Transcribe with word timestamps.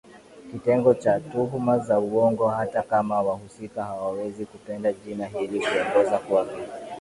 kitengo 0.51 0.93
cha 0.93 1.19
tuhuma 1.19 1.79
za 1.79 1.99
uongo 1.99 2.47
hata 2.47 2.81
kama 2.81 3.21
wahusika 3.21 3.83
hawawezi 3.83 4.45
kupenda 4.45 4.93
jina 4.93 5.25
hili 5.25 5.59
Kuongoza 5.59 6.17
kwake 6.19 6.53